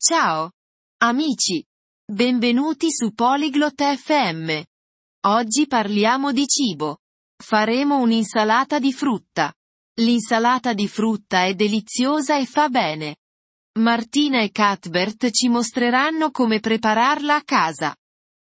Ciao! 0.00 0.52
Amici! 0.98 1.60
Benvenuti 2.06 2.86
su 2.88 3.12
Polyglot 3.14 3.82
FM. 3.96 4.62
Oggi 5.26 5.66
parliamo 5.66 6.30
di 6.30 6.46
cibo. 6.46 6.98
Faremo 7.36 7.98
un'insalata 7.98 8.78
di 8.78 8.92
frutta. 8.92 9.52
L'insalata 9.94 10.72
di 10.72 10.86
frutta 10.86 11.46
è 11.46 11.54
deliziosa 11.54 12.38
e 12.38 12.46
fa 12.46 12.68
bene. 12.68 13.16
Martina 13.80 14.40
e 14.40 14.52
Cuthbert 14.52 15.30
ci 15.30 15.48
mostreranno 15.48 16.30
come 16.30 16.60
prepararla 16.60 17.34
a 17.34 17.42
casa. 17.42 17.96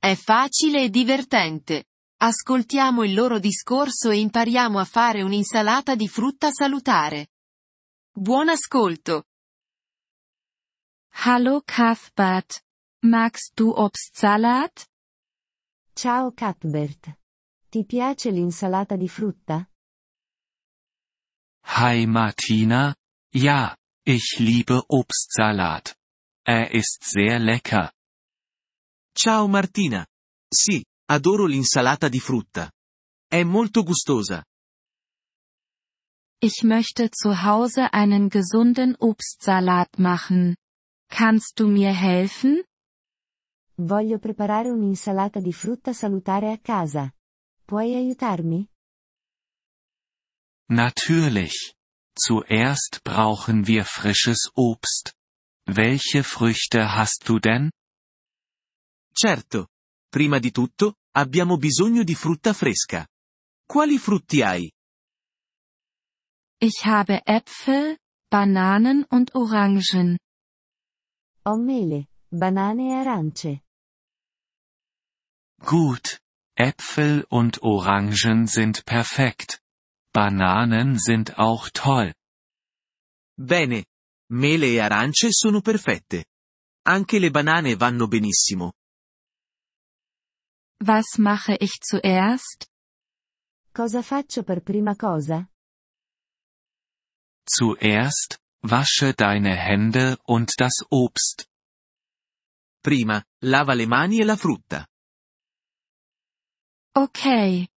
È 0.00 0.16
facile 0.16 0.82
e 0.82 0.90
divertente. 0.90 1.84
Ascoltiamo 2.24 3.04
il 3.04 3.14
loro 3.14 3.38
discorso 3.38 4.10
e 4.10 4.18
impariamo 4.18 4.80
a 4.80 4.84
fare 4.84 5.22
un'insalata 5.22 5.94
di 5.94 6.08
frutta 6.08 6.50
salutare. 6.50 7.28
Buon 8.12 8.48
ascolto! 8.48 9.26
Hallo 11.24 11.62
Cuthbert. 11.62 12.60
Magst 13.02 13.52
du 13.56 13.74
Obstsalat? 13.74 14.86
Ciao 15.94 16.30
Cuthbert. 16.30 17.16
Ti 17.70 17.84
piace 17.84 18.30
l'insalata 18.30 18.96
di 18.96 19.08
frutta? 19.08 19.66
Hi 21.78 22.06
Martina, 22.06 22.94
ja, 23.32 23.74
ich 24.04 24.38
liebe 24.38 24.84
Obstsalat. 24.88 25.96
Er 26.44 26.70
ist 26.72 27.02
sehr 27.02 27.38
lecker. 27.40 27.90
Ciao 29.14 29.48
Martina. 29.48 30.06
Sì, 30.48 30.84
adoro 31.10 31.46
l'insalata 31.46 32.08
di 32.08 32.20
frutta. 32.20 32.70
È 33.26 33.42
molto 33.42 33.82
gustosa. 33.82 34.44
Ich 36.40 36.62
möchte 36.62 37.08
zu 37.10 37.42
Hause 37.42 37.90
einen 37.92 38.28
gesunden 38.28 38.94
Obstsalat 38.98 39.98
machen. 39.98 40.56
Kannst 41.08 41.58
du 41.58 41.68
mir 41.68 41.92
helfen? 41.92 42.62
Voglio 43.78 44.18
preparare 44.18 44.70
un'insalata 44.70 45.40
di 45.40 45.52
frutta 45.52 45.92
salutare 45.92 46.50
a 46.50 46.58
casa. 46.58 47.12
Puoi 47.64 47.94
aiutarmi? 47.94 48.68
Natürlich. 50.68 51.74
Zuerst 52.18 53.02
brauchen 53.04 53.66
wir 53.66 53.84
frisches 53.84 54.50
Obst. 54.54 55.14
Welche 55.66 56.22
Früchte 56.22 56.94
hast 56.96 57.28
du 57.28 57.38
denn? 57.38 57.70
Certo. 59.12 59.68
Prima 60.10 60.38
di 60.38 60.50
tutto, 60.50 60.94
abbiamo 61.14 61.56
bisogno 61.56 62.02
di 62.02 62.14
frutta 62.14 62.52
fresca. 62.52 63.06
Quali 63.66 63.98
frutti 63.98 64.42
hai? 64.42 64.70
Ich 66.58 66.84
habe 66.84 67.20
Äpfel, 67.26 67.98
Bananen 68.30 69.04
und 69.10 69.34
Orangen. 69.34 70.16
Ho 71.46 71.56
mele, 71.56 72.08
banane 72.32 72.90
e 72.90 72.94
arance. 72.94 73.62
Gut. 75.60 76.20
Äpfel 76.58 77.24
und 77.28 77.62
Orangen 77.62 78.46
sind 78.46 78.84
perfekt. 78.84 79.60
Bananen 80.12 80.98
sind 80.98 81.38
auch 81.38 81.68
toll. 81.70 82.14
Bene. 83.38 83.84
Mele 84.28 84.66
e 84.66 84.80
arance 84.80 85.28
sono 85.30 85.60
perfette. 85.60 86.24
Anche 86.84 87.18
le 87.18 87.30
banane 87.30 87.76
vanno 87.76 88.08
benissimo. 88.08 88.72
Was 90.80 91.18
mache 91.18 91.56
ich 91.60 91.78
zuerst? 91.80 92.66
Cosa 93.72 94.02
faccio 94.02 94.42
per 94.42 94.62
prima 94.62 94.96
cosa? 94.96 95.48
Zuerst, 97.44 98.40
wasche 98.62 99.14
deine 99.14 99.54
Hände 99.54 100.18
und 100.24 100.54
das 100.58 100.84
Obst. 100.90 101.48
Prima, 102.82 103.22
lava 103.42 103.74
le 103.74 103.86
mani 103.86 104.20
e 104.20 104.24
la 104.24 104.36
frutta. 104.36 104.86
Okay. 106.94 107.68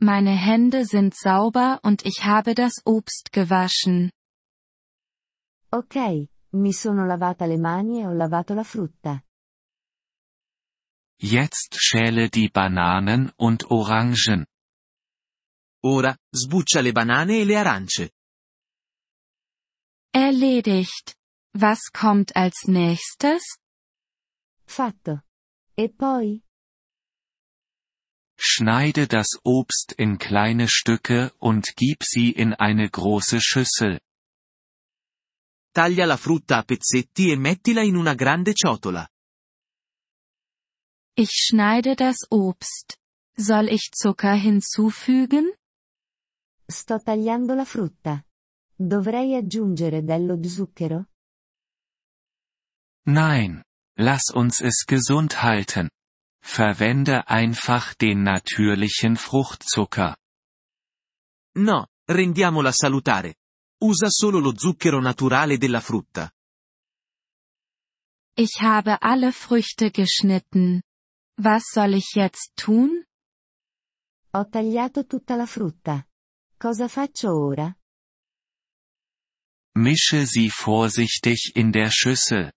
Meine 0.00 0.30
Hände 0.30 0.84
sind 0.84 1.14
sauber 1.14 1.80
und 1.82 2.04
ich 2.04 2.24
habe 2.24 2.54
das 2.54 2.82
Obst 2.84 3.32
gewaschen. 3.32 4.10
Ok, 5.70 6.28
mi 6.52 6.72
sono 6.72 7.04
lavata 7.04 7.46
le 7.46 7.58
mani 7.58 8.00
e 8.00 8.06
ho 8.06 8.12
lavato 8.12 8.54
la 8.54 8.64
frutta. 8.64 9.22
Jetzt 11.20 11.76
schäle 11.80 12.30
die 12.30 12.48
Bananen 12.48 13.32
und 13.36 13.70
Orangen. 13.70 14.46
Ora, 15.84 16.16
sbuccia 16.30 16.80
le 16.80 16.92
banane 16.92 17.40
e 17.40 17.44
le 17.44 17.58
arance. 17.58 18.12
Erledigt. 20.12 21.16
Was 21.54 21.90
kommt 21.92 22.36
als 22.36 22.66
nächstes? 22.66 23.58
Fatto. 24.66 25.20
E 25.76 25.88
poi? 25.88 26.42
Schneide 28.38 29.06
das 29.08 29.38
Obst 29.44 29.92
in 29.92 30.18
kleine 30.18 30.68
Stücke 30.68 31.32
und 31.38 31.74
gib 31.76 32.04
sie 32.04 32.30
in 32.30 32.54
eine 32.54 32.88
große 32.88 33.40
Schüssel. 33.40 34.00
Taglia 35.72 36.06
la 36.06 36.16
frutta 36.16 36.58
a 36.58 36.62
pezzetti 36.62 37.30
e 37.30 37.36
mettila 37.36 37.82
in 37.82 37.96
una 37.96 38.14
grande 38.14 38.54
ciotola. 38.54 39.08
Ich 41.16 41.30
schneide 41.30 41.96
das 41.96 42.26
Obst. 42.30 42.98
Soll 43.36 43.68
ich 43.68 43.90
Zucker 43.92 44.34
hinzufügen? 44.34 45.52
Sto 46.68 46.98
tagliando 46.98 47.54
la 47.54 47.64
frutta. 47.64 48.24
Dovrei 48.80 49.34
aggiungere 49.34 50.04
dello 50.04 50.38
zucchero? 50.40 51.06
Nein. 53.06 53.64
Lass 53.98 54.30
uns 54.32 54.60
es 54.60 54.84
gesund 54.86 55.42
halten. 55.42 55.90
Verwende 56.40 57.26
einfach 57.26 57.94
den 57.94 58.22
natürlichen 58.22 59.16
Fruchtzucker. 59.16 60.16
No, 61.56 61.88
rendiamola 62.08 62.70
salutare. 62.70 63.34
Usa 63.82 64.08
solo 64.08 64.38
lo 64.38 64.52
zucchero 64.52 65.00
naturale 65.00 65.58
della 65.58 65.80
frutta. 65.80 66.30
Ich 68.36 68.60
habe 68.60 69.02
alle 69.02 69.32
Früchte 69.32 69.90
geschnitten. 69.90 70.82
Was 71.36 71.64
soll 71.72 71.94
ich 71.94 72.14
jetzt 72.14 72.52
tun? 72.54 73.04
Ho 74.32 74.48
tagliato 74.48 75.04
tutta 75.04 75.34
la 75.34 75.46
frutta. 75.46 76.06
Cosa 76.56 76.86
faccio 76.86 77.32
ora? 77.36 77.76
Mische 79.76 80.26
sie 80.26 80.50
vorsichtig 80.50 81.52
in 81.54 81.70
der 81.72 81.90
Schüssel. 81.90 82.52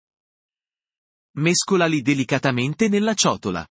Mescolali 1.36 2.02
delicatamente 2.02 2.90
nella 2.90 3.14
ciotola. 3.14 3.68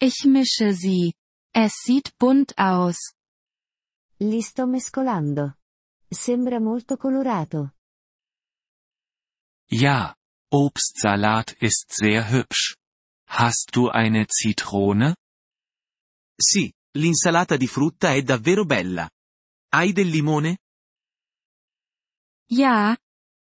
Ich 0.00 0.24
mische 0.24 0.72
sie. 0.74 1.14
Es 1.54 1.74
sieht 1.84 2.16
bunt 2.18 2.56
aus. 2.56 3.14
Li 4.18 4.40
sto 4.42 4.66
mescolando. 4.66 5.56
Sembra 6.08 6.60
molto 6.60 6.96
colorato. 6.96 7.74
Ja, 9.70 10.14
Obstsalat 10.50 11.52
ist 11.60 11.94
sehr 11.94 12.30
hübsch. 12.30 12.76
Hast 13.26 13.70
du 13.74 13.88
eine 13.88 14.26
Zitrone? 14.28 15.16
Sì, 16.38 16.70
l'insalata 16.98 17.56
di 17.56 17.66
frutta 17.66 18.12
è 18.12 18.22
davvero 18.22 18.66
bella. 18.66 19.08
Hai 19.70 19.92
del 19.92 20.08
limone? 20.08 20.58
Ja. 22.54 22.98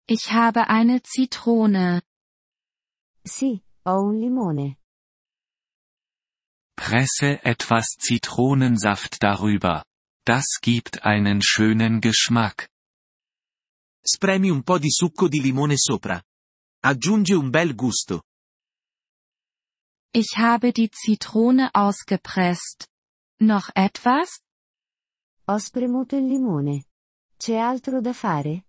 Ich 0.09 0.33
habe 0.33 0.69
eine 0.69 1.00
Zitrone. 1.03 2.03
Sì, 3.25 3.62
ho 3.84 4.03
un 4.03 4.19
limone. 4.19 4.78
Presse 6.77 7.41
etwas 7.44 7.97
Zitronensaft 7.99 9.22
darüber. 9.22 9.84
Das 10.25 10.59
gibt 10.61 11.05
einen 11.05 11.41
schönen 11.41 12.00
Geschmack. 12.00 12.69
Spremi 14.05 14.50
un 14.50 14.65
po' 14.65 14.78
di 14.78 14.91
succo 14.91 15.28
di 15.28 15.41
limone 15.41 15.77
sopra. 15.77 16.21
Aggiunge 16.83 17.35
un 17.35 17.50
bel 17.50 17.75
gusto. 17.76 18.23
Ich 20.12 20.37
habe 20.37 20.73
die 20.73 20.91
Zitrone 20.91 21.70
ausgepresst. 21.73 22.88
Noch 23.41 23.70
etwas? 23.75 24.41
Ho 25.47 25.59
spremuto 25.59 26.17
il 26.17 26.26
limone. 26.26 26.87
C'è 27.37 27.56
altro 27.56 28.00
da 28.00 28.12
fare? 28.12 28.67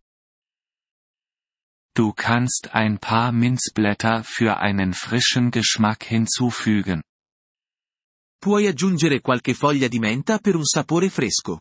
Du 1.98 2.14
kannst 2.14 2.76
ein 2.76 3.00
paar 3.00 3.32
Minzblätter 3.32 4.24
für 4.24 4.58
einen 4.58 4.94
frischen 4.94 5.50
Geschmack 5.50 6.04
hinzufügen. 6.04 7.02
Puoi 8.40 8.68
aggiungere 8.68 9.20
qualche 9.20 9.56
foglia 9.56 9.88
di 9.88 9.98
menta 9.98 10.38
per 10.38 10.56
un 10.56 10.64
sapore 10.64 11.10
fresco. 11.10 11.60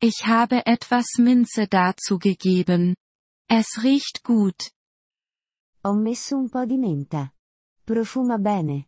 Ich 0.00 0.24
habe 0.24 0.64
etwas 0.64 1.18
Minze 1.18 1.68
dazu 1.68 2.18
gegeben. 2.18 2.96
Es 3.50 3.82
riecht 3.82 4.22
gut. 4.24 4.70
Ho 5.84 5.92
messo 5.92 6.36
un 6.36 6.48
po' 6.48 6.64
di 6.64 6.78
menta. 6.78 7.34
Profuma 7.84 8.38
bene. 8.38 8.86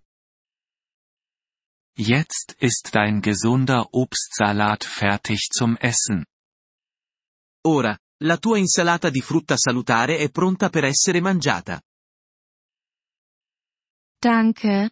Jetzt 1.99 2.56
ist 2.61 2.94
dein 2.94 3.20
gesunder 3.20 3.93
Obstsalat 3.93 4.85
fertig 4.85 5.50
zum 5.52 5.76
Essen. 5.76 6.25
Ora, 7.62 7.99
La 8.23 8.39
tua 8.39 8.59
insalata 8.59 9.11
di 9.11 9.21
frutta 9.21 9.57
salutare 9.57 10.19
è 10.19 10.31
pronta 10.31 10.69
per 10.69 10.85
essere 10.85 11.21
mangiata. 11.21 11.81
Danke. 14.19 14.91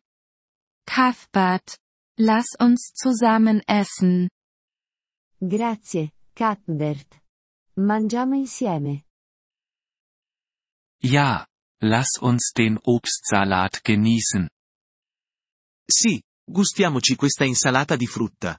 Cuthbert. 0.85 1.79
Lass 2.19 2.55
uns 2.59 2.93
zusammen 2.95 3.63
essen. 3.67 4.29
Grazie, 5.39 6.13
Cuthbert. 6.35 7.23
Mangiamo 7.77 8.35
insieme. 8.35 9.07
Ja, 11.01 11.47
lass 11.81 12.19
uns 12.21 12.53
den 12.53 12.79
Obstsalat 12.83 13.81
genießen. 13.83 14.49
Sì, 15.87 16.23
gustiamoci 16.45 17.17
questa 17.17 17.45
insalata 17.45 17.97
di 17.97 18.07
frutta. 18.07 18.59